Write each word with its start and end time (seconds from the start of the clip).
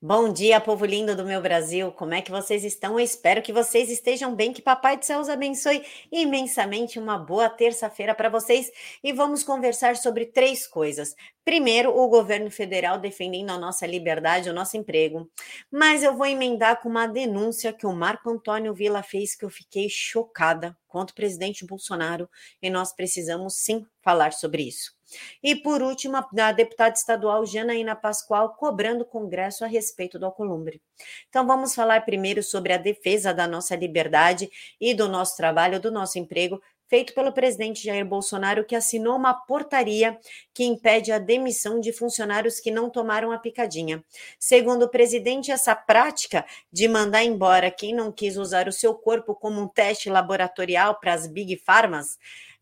Bom 0.00 0.32
dia, 0.32 0.60
povo 0.60 0.86
lindo 0.86 1.16
do 1.16 1.24
meu 1.24 1.42
Brasil. 1.42 1.90
Como 1.90 2.14
é 2.14 2.22
que 2.22 2.30
vocês 2.30 2.62
estão? 2.62 2.92
Eu 2.92 3.00
espero 3.00 3.42
que 3.42 3.52
vocês 3.52 3.90
estejam 3.90 4.32
bem, 4.32 4.52
que 4.52 4.62
Papai 4.62 4.96
do 4.96 5.04
Céu 5.04 5.18
os 5.18 5.28
abençoe 5.28 5.84
imensamente. 6.12 7.00
Uma 7.00 7.18
boa 7.18 7.50
terça-feira 7.50 8.14
para 8.14 8.28
vocês 8.28 8.70
e 9.02 9.12
vamos 9.12 9.42
conversar 9.42 9.96
sobre 9.96 10.26
três 10.26 10.68
coisas. 10.68 11.16
Primeiro, 11.44 11.90
o 11.90 12.08
governo 12.08 12.48
federal 12.48 12.96
defendendo 12.96 13.50
a 13.50 13.58
nossa 13.58 13.88
liberdade, 13.88 14.48
o 14.48 14.54
nosso 14.54 14.76
emprego. 14.76 15.28
Mas 15.68 16.04
eu 16.04 16.16
vou 16.16 16.26
emendar 16.26 16.80
com 16.80 16.88
uma 16.88 17.08
denúncia 17.08 17.72
que 17.72 17.84
o 17.84 17.92
Marco 17.92 18.30
Antônio 18.30 18.72
Vila 18.72 19.02
fez 19.02 19.34
que 19.34 19.44
eu 19.44 19.50
fiquei 19.50 19.88
chocada 19.90 20.76
contra 20.88 21.12
o 21.12 21.16
presidente 21.16 21.66
Bolsonaro 21.66 22.28
e 22.60 22.70
nós 22.70 22.92
precisamos 22.92 23.54
sim 23.56 23.86
falar 24.02 24.32
sobre 24.32 24.62
isso. 24.62 24.96
E 25.42 25.54
por 25.56 25.82
último, 25.82 26.16
a 26.16 26.52
deputada 26.52 26.94
estadual 26.94 27.46
Janaína 27.46 27.96
Pascoal 27.96 28.54
cobrando 28.54 29.02
o 29.02 29.06
Congresso 29.06 29.64
a 29.64 29.68
respeito 29.68 30.18
do 30.18 30.26
Alcolumbre. 30.26 30.82
Então 31.28 31.46
vamos 31.46 31.74
falar 31.74 32.04
primeiro 32.04 32.42
sobre 32.42 32.72
a 32.72 32.76
defesa 32.76 33.32
da 33.32 33.46
nossa 33.46 33.76
liberdade 33.76 34.50
e 34.80 34.94
do 34.94 35.08
nosso 35.08 35.36
trabalho, 35.36 35.80
do 35.80 35.90
nosso 35.90 36.18
emprego, 36.18 36.60
feito 36.88 37.14
pelo 37.14 37.32
presidente 37.32 37.84
Jair 37.84 38.04
Bolsonaro, 38.04 38.64
que 38.64 38.74
assinou 38.74 39.16
uma 39.16 39.34
portaria 39.34 40.18
que 40.54 40.64
impede 40.64 41.12
a 41.12 41.18
demissão 41.18 41.78
de 41.80 41.92
funcionários 41.92 42.58
que 42.58 42.70
não 42.70 42.90
tomaram 42.90 43.30
a 43.30 43.38
picadinha. 43.38 44.02
Segundo 44.38 44.84
o 44.84 44.88
presidente, 44.88 45.52
essa 45.52 45.74
prática 45.74 46.44
de 46.72 46.88
mandar 46.88 47.22
embora 47.22 47.70
quem 47.70 47.94
não 47.94 48.10
quis 48.10 48.36
usar 48.36 48.66
o 48.68 48.72
seu 48.72 48.94
corpo 48.94 49.34
como 49.34 49.60
um 49.60 49.68
teste 49.68 50.08
laboratorial 50.08 50.98
para 50.98 51.12
as 51.12 51.26
big 51.26 51.56
farmas 51.58 52.18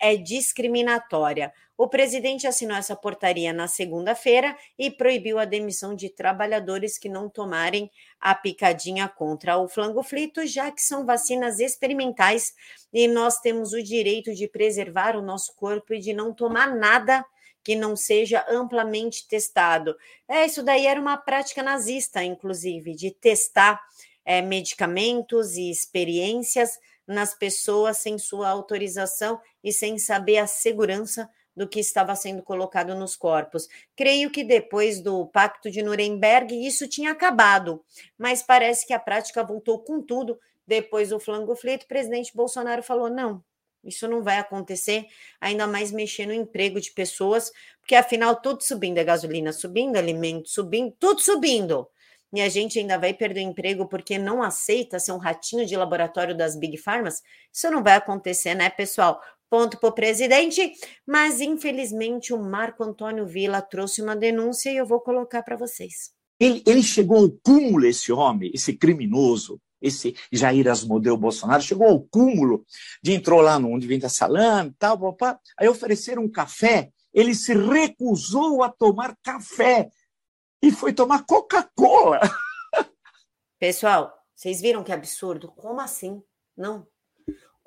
é 0.00 0.16
discriminatória. 0.16 1.52
O 1.76 1.88
presidente 1.88 2.46
assinou 2.46 2.76
essa 2.76 2.96
portaria 2.96 3.52
na 3.52 3.68
segunda-feira 3.68 4.56
e 4.78 4.90
proibiu 4.90 5.38
a 5.38 5.44
demissão 5.44 5.94
de 5.94 6.08
trabalhadores 6.08 6.98
que 6.98 7.08
não 7.08 7.28
tomarem 7.28 7.90
a 8.20 8.34
picadinha 8.34 9.08
contra 9.08 9.56
o 9.58 9.68
flango 9.68 10.02
flito, 10.02 10.46
já 10.46 10.70
que 10.70 10.82
são 10.82 11.06
vacinas 11.06 11.58
experimentais 11.58 12.54
e 12.92 13.06
nós 13.08 13.38
temos 13.38 13.72
o 13.72 13.82
direito 13.82 14.34
de 14.34 14.48
preservar 14.48 15.16
o 15.16 15.22
nosso 15.22 15.54
corpo 15.54 15.94
e 15.94 16.00
de 16.00 16.12
não 16.12 16.34
tomar 16.34 16.74
nada 16.74 17.24
que 17.62 17.76
não 17.76 17.94
seja 17.94 18.44
amplamente 18.48 19.28
testado. 19.28 19.94
É, 20.26 20.46
isso 20.46 20.62
daí 20.62 20.86
era 20.86 21.00
uma 21.00 21.16
prática 21.16 21.62
nazista, 21.62 22.22
inclusive, 22.24 22.94
de 22.94 23.10
testar 23.10 23.80
é, 24.24 24.40
medicamentos 24.40 25.56
e 25.56 25.70
experiências 25.70 26.78
nas 27.06 27.34
pessoas 27.34 27.98
sem 27.98 28.18
sua 28.18 28.48
autorização 28.48 29.40
e 29.62 29.72
sem 29.72 29.98
saber 29.98 30.38
a 30.38 30.46
segurança 30.46 31.28
do 31.56 31.68
que 31.68 31.80
estava 31.80 32.14
sendo 32.14 32.42
colocado 32.42 32.94
nos 32.94 33.16
corpos. 33.16 33.68
Creio 33.96 34.30
que 34.30 34.44
depois 34.44 35.00
do 35.00 35.26
Pacto 35.26 35.70
de 35.70 35.82
Nuremberg 35.82 36.54
isso 36.66 36.88
tinha 36.88 37.10
acabado, 37.10 37.84
mas 38.16 38.42
parece 38.42 38.86
que 38.86 38.92
a 38.92 38.98
prática 38.98 39.44
voltou 39.44 39.80
com 39.80 40.00
tudo 40.00 40.38
depois 40.66 41.10
do 41.10 41.20
flango 41.20 41.54
flito. 41.54 41.84
O 41.84 41.88
presidente 41.88 42.34
Bolsonaro 42.34 42.82
falou: 42.82 43.10
não, 43.10 43.44
isso 43.84 44.06
não 44.06 44.22
vai 44.22 44.38
acontecer, 44.38 45.06
ainda 45.40 45.66
mais 45.66 45.90
mexer 45.90 46.26
no 46.26 46.32
emprego 46.32 46.80
de 46.80 46.92
pessoas, 46.92 47.50
porque 47.80 47.94
afinal 47.94 48.36
tudo 48.36 48.62
subindo, 48.62 48.98
a 48.98 49.04
gasolina 49.04 49.52
subindo, 49.52 49.96
alimento 49.96 50.48
subindo, 50.48 50.94
tudo 50.98 51.20
subindo. 51.20 51.88
E 52.32 52.40
a 52.40 52.48
gente 52.48 52.78
ainda 52.78 52.96
vai 52.96 53.12
perder 53.12 53.40
o 53.40 53.50
emprego 53.50 53.88
porque 53.88 54.18
não 54.18 54.42
aceita 54.42 54.98
ser 54.98 55.12
um 55.12 55.18
ratinho 55.18 55.66
de 55.66 55.76
laboratório 55.76 56.36
das 56.36 56.56
Big 56.56 56.76
Pharmas? 56.76 57.20
Isso 57.52 57.70
não 57.70 57.82
vai 57.82 57.94
acontecer, 57.94 58.54
né, 58.54 58.70
pessoal? 58.70 59.20
ponto 59.50 59.78
para 59.78 59.88
o 59.88 59.92
presidente, 59.92 60.72
mas 61.04 61.40
infelizmente 61.40 62.32
o 62.32 62.40
Marco 62.40 62.84
Antônio 62.84 63.26
Vila 63.26 63.60
trouxe 63.60 64.00
uma 64.00 64.14
denúncia 64.14 64.70
e 64.70 64.76
eu 64.76 64.86
vou 64.86 65.00
colocar 65.00 65.42
para 65.42 65.56
vocês. 65.56 66.12
Ele, 66.38 66.62
ele, 66.64 66.82
chegou 66.82 67.18
ao 67.18 67.30
cúmulo, 67.30 67.84
esse 67.84 68.12
homem, 68.12 68.50
esse 68.54 68.72
criminoso, 68.74 69.60
esse 69.82 70.14
Jair 70.32 70.68
Asmodeu 70.68 71.16
Bolsonaro, 71.16 71.62
chegou 71.62 71.88
ao 71.88 72.00
cúmulo 72.00 72.64
de 73.02 73.12
entrou 73.12 73.40
lá 73.40 73.58
onde 73.58 73.86
vende 73.86 74.08
salame 74.08 74.72
tal, 74.78 74.98
papá, 74.98 75.38
aí 75.58 75.68
ofereceram 75.68 76.22
um 76.22 76.30
café, 76.30 76.90
ele 77.12 77.34
se 77.34 77.52
recusou 77.52 78.62
a 78.62 78.70
tomar 78.70 79.16
café 79.22 79.90
e 80.62 80.70
foi 80.70 80.92
tomar 80.92 81.24
Coca-Cola. 81.24 82.20
Pessoal, 83.58 84.12
vocês 84.34 84.60
viram 84.60 84.84
que 84.84 84.92
absurdo? 84.92 85.52
Como 85.52 85.80
assim? 85.80 86.22
Não, 86.56 86.86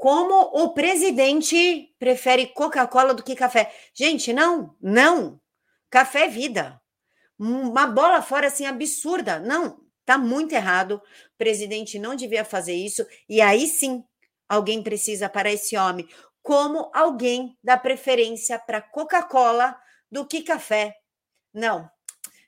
como 0.04 0.36
o 0.62 0.74
presidente 0.74 1.96
prefere 1.98 2.48
Coca-Cola 2.48 3.14
do 3.14 3.24
que 3.24 3.38
café. 3.38 3.74
Gente, 3.94 4.34
não, 4.34 4.76
não. 4.82 5.40
Café 5.90 6.26
é 6.26 6.28
vida. 6.28 6.78
Uma 7.40 7.88
bola 7.88 8.22
fora 8.22 8.48
assim 8.48 8.66
absurda. 8.66 9.40
Não, 9.40 9.80
tá 10.04 10.18
muito 10.18 10.52
errado. 10.52 10.96
O 10.96 11.38
presidente 11.38 11.98
não 11.98 12.16
devia 12.16 12.44
fazer 12.44 12.74
isso. 12.74 13.06
E 13.30 13.40
aí 13.40 13.66
sim, 13.66 14.04
alguém 14.50 14.84
precisa 14.84 15.30
para 15.30 15.50
esse 15.50 15.78
homem. 15.78 16.06
Como 16.42 16.92
alguém 16.94 17.58
dá 17.64 17.78
preferência 17.78 18.60
para 18.60 18.82
Coca-Cola 18.82 19.74
do 20.12 20.28
que 20.28 20.42
café. 20.42 20.94
Não, 21.54 21.90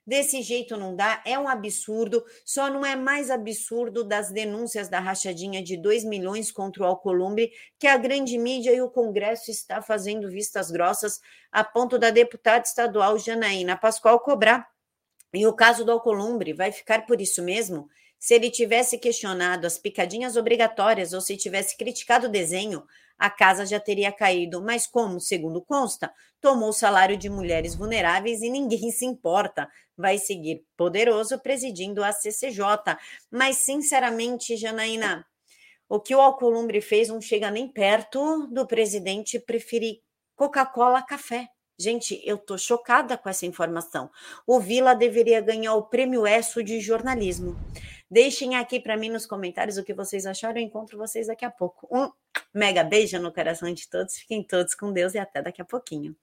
Desse 0.06 0.44
jeito 0.44 0.78
não 0.78 0.96
dá, 0.96 1.22
é 1.26 1.38
um 1.38 1.48
absurdo. 1.48 2.24
Só 2.46 2.70
não 2.70 2.86
é 2.86 2.96
mais 2.96 3.32
absurdo 3.32 4.04
das 4.04 4.32
denúncias 4.32 4.88
da 4.88 5.00
rachadinha 5.00 5.64
de 5.64 5.76
2 5.76 6.04
milhões 6.04 6.52
contra 6.52 6.84
o 6.84 6.86
Alcolumbre, 6.86 7.52
que 7.80 7.88
a 7.88 7.98
grande 7.98 8.38
mídia 8.38 8.72
e 8.72 8.82
o 8.82 8.90
Congresso 8.90 9.50
está 9.50 9.82
fazendo 9.82 10.30
vistas 10.30 10.70
grossas 10.70 11.20
a 11.52 11.64
ponto 11.64 11.98
da 11.98 12.12
deputada 12.12 12.64
estadual 12.64 13.18
Janaína 13.18 13.76
Pascoal 13.76 14.20
cobrar. 14.20 14.68
E 15.34 15.48
o 15.48 15.54
caso 15.54 15.84
do 15.84 15.92
Alcolumbre 15.92 16.54
vai 16.54 16.72
ficar 16.72 17.06
por 17.06 17.20
isso 17.20 17.42
mesmo? 17.42 17.90
Se 18.26 18.34
ele 18.34 18.50
tivesse 18.50 18.98
questionado 18.98 19.68
as 19.68 19.78
picadinhas 19.78 20.36
obrigatórias 20.36 21.14
ou 21.14 21.22
se 21.22 21.38
tivesse 21.38 21.78
criticado 21.78 22.26
o 22.26 22.32
desenho, 22.32 22.84
a 23.20 23.30
casa 23.30 23.68
já 23.68 23.80
teria 23.80 24.12
caído. 24.12 24.64
Mas 24.64 24.88
como, 24.88 25.20
segundo 25.20 25.62
consta, 25.62 26.12
tomou 26.42 26.70
o 26.70 26.74
salário 26.74 27.16
de 27.18 27.30
mulheres 27.30 27.76
vulneráveis 27.76 28.42
e 28.42 28.50
ninguém 28.50 28.90
se 28.90 29.06
importa. 29.06 29.70
Vai 29.96 30.18
seguir 30.18 30.66
poderoso 30.76 31.38
presidindo 31.38 32.04
a 32.04 32.12
CCJ. 32.12 32.98
Mas, 33.30 33.58
sinceramente, 33.58 34.58
Janaína, 34.58 35.24
o 35.88 36.00
que 36.00 36.16
o 36.16 36.20
Alcolumbre 36.20 36.82
fez 36.82 37.10
não 37.10 37.22
chega 37.22 37.52
nem 37.52 37.68
perto 37.68 38.48
do 38.48 38.66
presidente 38.66 39.38
preferir 39.38 40.00
Coca-Cola 40.36 40.98
a 40.98 41.06
café. 41.06 41.48
Gente, 41.78 42.22
eu 42.24 42.38
tô 42.38 42.58
chocada 42.58 43.18
com 43.18 43.28
essa 43.28 43.46
informação. 43.46 44.10
O 44.48 44.62
Vila 44.62 44.96
deveria 44.96 45.42
ganhar 45.42 45.76
o 45.76 45.84
prêmio 45.84 46.26
ESSO 46.26 46.64
de 46.64 46.80
jornalismo. 46.80 47.56
Deixem 48.10 48.56
aqui 48.56 48.80
para 48.80 48.96
mim 48.96 49.10
nos 49.10 49.26
comentários 49.26 49.78
o 49.78 49.84
que 49.84 49.94
vocês 49.94 50.26
acharam. 50.26 50.60
Eu 50.60 50.66
encontro 50.66 50.98
vocês 50.98 51.28
daqui 51.28 51.44
a 51.44 51.52
pouco. 51.52 51.88
Um 51.92 52.12
mega 52.54 52.84
beijo 52.84 53.20
no 53.20 53.34
coração 53.34 53.74
de 53.74 53.90
todos. 53.90 54.16
Fiquem 54.16 54.44
todos 54.44 54.76
com 54.76 54.94
Deus 54.94 55.16
e 55.16 55.20
até 55.20 55.42
daqui 55.42 55.62
a 55.62 55.66
pouquinho. 55.66 56.16